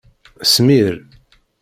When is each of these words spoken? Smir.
Smir. 0.51 0.91